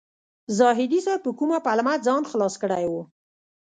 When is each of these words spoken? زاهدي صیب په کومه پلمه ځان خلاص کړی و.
زاهدي 0.57 0.99
صیب 1.05 1.19
په 1.25 1.31
کومه 1.39 1.57
پلمه 1.65 1.93
ځان 2.07 2.23
خلاص 2.31 2.53
کړی 2.61 2.85
و. 2.91 2.93